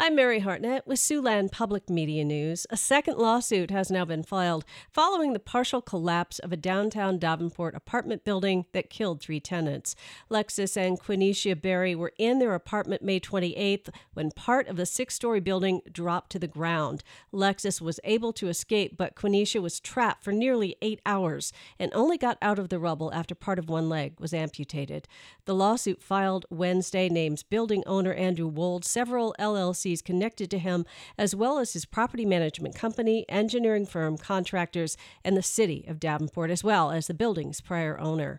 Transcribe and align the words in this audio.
I'm 0.00 0.14
Mary 0.14 0.38
Hartnett 0.38 0.86
with 0.86 1.00
Siouxland 1.00 1.50
Public 1.50 1.90
Media 1.90 2.24
News. 2.24 2.68
A 2.70 2.76
second 2.76 3.18
lawsuit 3.18 3.72
has 3.72 3.90
now 3.90 4.04
been 4.04 4.22
filed 4.22 4.64
following 4.92 5.32
the 5.32 5.40
partial 5.40 5.82
collapse 5.82 6.38
of 6.38 6.52
a 6.52 6.56
downtown 6.56 7.18
Davenport 7.18 7.74
apartment 7.74 8.24
building 8.24 8.66
that 8.72 8.90
killed 8.90 9.20
three 9.20 9.40
tenants. 9.40 9.96
Lexus 10.30 10.76
and 10.76 11.00
Quenisha 11.00 11.60
Berry 11.60 11.96
were 11.96 12.12
in 12.16 12.38
their 12.38 12.54
apartment 12.54 13.02
May 13.02 13.18
28th 13.18 13.88
when 14.14 14.30
part 14.30 14.68
of 14.68 14.76
the 14.76 14.86
six 14.86 15.16
story 15.16 15.40
building 15.40 15.80
dropped 15.90 16.30
to 16.30 16.38
the 16.38 16.46
ground. 16.46 17.02
Lexus 17.32 17.80
was 17.80 17.98
able 18.04 18.32
to 18.34 18.46
escape, 18.46 18.96
but 18.96 19.16
Quenisha 19.16 19.60
was 19.60 19.80
trapped 19.80 20.22
for 20.22 20.30
nearly 20.32 20.76
eight 20.80 21.00
hours 21.06 21.52
and 21.76 21.92
only 21.92 22.16
got 22.16 22.38
out 22.40 22.60
of 22.60 22.68
the 22.68 22.78
rubble 22.78 23.12
after 23.12 23.34
part 23.34 23.58
of 23.58 23.68
one 23.68 23.88
leg 23.88 24.20
was 24.20 24.32
amputated. 24.32 25.08
The 25.44 25.56
lawsuit 25.56 26.00
filed 26.00 26.46
Wednesday 26.50 27.08
names 27.08 27.42
building 27.42 27.82
owner 27.84 28.12
Andrew 28.12 28.46
Wold, 28.46 28.84
several 28.84 29.34
LLC 29.40 29.87
agencies 29.88 30.02
connected 30.02 30.50
to 30.50 30.58
him, 30.58 30.84
as 31.16 31.34
well 31.34 31.58
as 31.58 31.72
his 31.72 31.86
property 31.86 32.26
management 32.26 32.74
company, 32.74 33.24
engineering 33.28 33.86
firm, 33.86 34.18
contractors, 34.18 34.96
and 35.24 35.36
the 35.36 35.42
city 35.42 35.84
of 35.88 35.98
Davenport, 35.98 36.50
as 36.50 36.62
well 36.62 36.90
as 36.90 37.06
the 37.06 37.14
building's 37.14 37.60
prior 37.60 37.98
owner. 37.98 38.38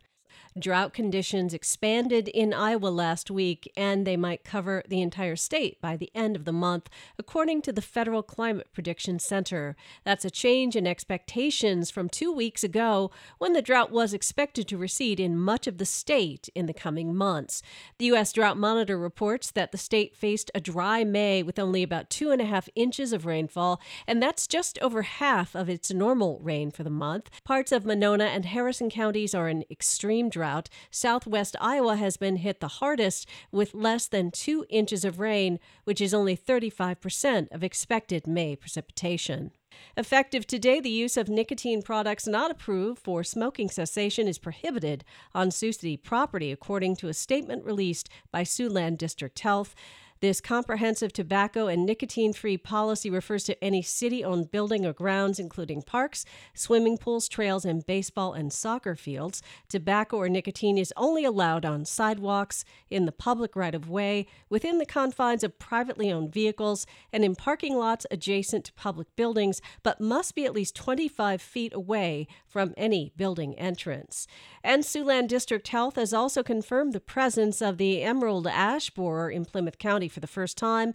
Drought 0.57 0.93
conditions 0.93 1.53
expanded 1.53 2.27
in 2.27 2.53
Iowa 2.53 2.87
last 2.87 3.31
week, 3.31 3.71
and 3.77 4.05
they 4.05 4.17
might 4.17 4.43
cover 4.43 4.83
the 4.87 5.01
entire 5.01 5.35
state 5.35 5.79
by 5.79 5.95
the 5.95 6.11
end 6.13 6.35
of 6.35 6.45
the 6.45 6.51
month, 6.51 6.89
according 7.17 7.61
to 7.61 7.71
the 7.71 7.81
Federal 7.81 8.23
Climate 8.23 8.67
Prediction 8.73 9.19
Center. 9.19 9.75
That's 10.03 10.25
a 10.25 10.29
change 10.29 10.75
in 10.75 10.85
expectations 10.85 11.89
from 11.89 12.09
two 12.09 12.31
weeks 12.31 12.63
ago 12.63 13.11
when 13.37 13.53
the 13.53 13.61
drought 13.61 13.91
was 13.91 14.13
expected 14.13 14.67
to 14.67 14.77
recede 14.77 15.19
in 15.19 15.37
much 15.37 15.67
of 15.67 15.77
the 15.77 15.85
state 15.85 16.49
in 16.55 16.65
the 16.65 16.73
coming 16.73 17.15
months. 17.15 17.61
The 17.97 18.05
U.S. 18.07 18.33
Drought 18.33 18.57
Monitor 18.57 18.97
reports 18.97 19.51
that 19.51 19.71
the 19.71 19.77
state 19.77 20.15
faced 20.15 20.51
a 20.53 20.59
dry 20.59 21.03
May 21.03 21.41
with 21.41 21.59
only 21.59 21.83
about 21.83 22.09
two 22.09 22.31
and 22.31 22.41
a 22.41 22.45
half 22.45 22.67
inches 22.75 23.13
of 23.13 23.25
rainfall, 23.25 23.79
and 24.05 24.21
that's 24.21 24.47
just 24.47 24.77
over 24.79 25.03
half 25.03 25.55
of 25.55 25.69
its 25.69 25.91
normal 25.91 26.39
rain 26.41 26.71
for 26.71 26.83
the 26.83 26.89
month. 26.89 27.29
Parts 27.43 27.71
of 27.71 27.85
Monona 27.85 28.25
and 28.25 28.45
Harrison 28.45 28.89
counties 28.89 29.33
are 29.33 29.47
in 29.47 29.63
extreme 29.71 30.18
drought 30.27 30.49
drought, 30.49 30.69
southwest 30.89 31.55
Iowa 31.61 31.95
has 31.95 32.17
been 32.17 32.37
hit 32.37 32.59
the 32.59 32.79
hardest 32.79 33.27
with 33.51 33.73
less 33.73 34.07
than 34.07 34.31
two 34.31 34.65
inches 34.69 35.05
of 35.05 35.19
rain, 35.19 35.59
which 35.83 36.01
is 36.01 36.13
only 36.13 36.35
35% 36.35 37.51
of 37.51 37.63
expected 37.63 38.25
May 38.25 38.55
precipitation. 38.55 39.51
Effective 39.95 40.47
today, 40.47 40.79
the 40.79 40.89
use 40.89 41.17
of 41.17 41.29
nicotine 41.29 41.81
products 41.81 42.25
not 42.27 42.49
approved 42.49 42.99
for 42.99 43.23
smoking 43.23 43.69
cessation 43.69 44.27
is 44.27 44.39
prohibited 44.39 45.03
on 45.35 45.51
Sioux 45.51 45.71
City 45.71 45.97
property, 45.97 46.51
according 46.51 46.95
to 46.97 47.07
a 47.07 47.13
statement 47.13 47.63
released 47.63 48.09
by 48.31 48.43
Siouxland 48.43 48.97
District 48.97 49.39
Health. 49.39 49.75
This 50.21 50.41
comprehensive 50.41 51.13
tobacco 51.13 51.67
and 51.67 51.85
nicotine 51.85 52.33
free 52.33 52.57
policy 52.57 53.09
refers 53.09 53.45
to 53.45 53.63
any 53.63 53.81
city 53.81 54.21
owned 54.21 54.51
building 54.51 54.85
or 54.85 54.91
grounds, 54.91 55.39
including 55.39 55.81
parks, 55.81 56.25
swimming 56.53 56.97
pools, 56.97 57.29
trails, 57.29 57.63
and 57.63 57.85
baseball 57.85 58.33
and 58.33 58.51
soccer 58.51 58.97
fields. 58.97 59.41
Tobacco 59.69 60.17
or 60.17 60.27
nicotine 60.27 60.77
is 60.77 60.93
only 60.97 61.23
allowed 61.23 61.63
on 61.63 61.85
sidewalks, 61.85 62.65
in 62.89 63.05
the 63.05 63.13
public 63.13 63.55
right 63.55 63.73
of 63.73 63.89
way, 63.89 64.27
within 64.49 64.77
the 64.77 64.85
confines 64.85 65.41
of 65.41 65.57
privately 65.57 66.11
owned 66.11 66.33
vehicles, 66.33 66.85
and 67.13 67.23
in 67.23 67.33
parking 67.33 67.77
lots 67.77 68.05
adjacent 68.11 68.65
to 68.65 68.73
public 68.73 69.07
buildings, 69.15 69.61
but 69.83 70.01
must 70.01 70.35
be 70.35 70.43
at 70.43 70.53
least 70.53 70.75
25 70.75 71.41
feet 71.41 71.73
away 71.73 72.27
from 72.45 72.73
any 72.75 73.13
building 73.15 73.57
entrance. 73.57 74.27
And 74.65 74.83
Siouxland 74.83 75.29
District 75.29 75.65
Health 75.69 75.95
has 75.95 76.13
also 76.13 76.43
confirmed 76.43 76.91
the 76.91 76.99
presence 76.99 77.61
of 77.61 77.77
the 77.77 78.01
emerald 78.01 78.47
ash 78.47 78.89
borer 78.89 79.29
in 79.29 79.45
Plymouth 79.45 79.77
County 79.77 80.08
for 80.09 80.19
the 80.19 80.27
first 80.27 80.57
time. 80.57 80.93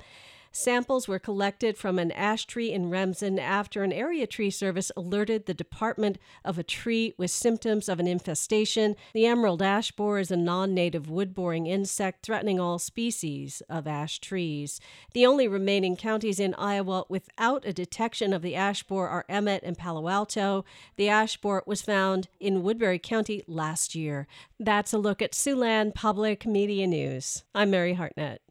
Samples 0.57 1.09
were 1.09 1.19
collected 1.19 1.77
from 1.77 1.99
an 1.99 2.13
ash 2.13 2.45
tree 2.45 2.71
in 2.71 2.89
Remsen 2.89 3.41
after 3.41 3.83
an 3.83 3.93
area 3.93 4.25
tree 4.25 4.51
service 4.51 4.93
alerted 4.97 5.47
the 5.47 5.53
department 5.53 6.17
of 6.45 6.61
a 6.61 6.63
tree 6.63 7.13
with 7.19 7.33
symptoms 7.33 7.89
of 7.89 7.99
an 7.99 8.07
infestation. 8.07 8.95
The 9.15 9.27
emerald 9.27 9.63
ash 9.63 9.91
borer 9.91 10.21
is 10.21 10.31
a 10.31 10.37
non 10.37 10.73
native 10.73 11.11
wood 11.11 11.35
boring 11.35 11.67
insect 11.67 12.25
threatening 12.25 12.61
all 12.61 12.79
species 12.79 13.65
of 13.69 13.89
ash 13.89 14.21
trees. 14.21 14.79
The 15.13 15.27
only 15.27 15.49
remaining 15.49 15.97
counties 15.97 16.39
in 16.39 16.55
Iowa 16.55 17.03
without 17.09 17.67
a 17.67 17.73
detection 17.73 18.33
of 18.33 18.43
the 18.43 18.55
ash 18.55 18.85
borer 18.85 19.09
are 19.09 19.27
Emmet 19.29 19.65
and 19.65 19.77
Palo 19.77 20.09
Alto. 20.09 20.65
The 20.95 21.09
ash 21.09 21.37
borer 21.37 21.65
was 21.67 21.83
found 21.83 22.29
in 22.39 22.63
Woodbury 22.63 23.01
County 23.01 23.43
last 23.49 23.97
year. 23.97 24.29
That's 24.61 24.93
a 24.93 24.99
look 24.99 25.21
at 25.21 25.33
Siouxland 25.33 25.97
Public 25.97 26.47
Media 26.47 26.87
News. 26.87 27.43
I'm 27.57 27.73
Mary 27.73 27.95
Hartnett. 27.95 28.45